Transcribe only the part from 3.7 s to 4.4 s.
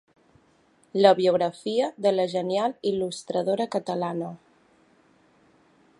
catalana.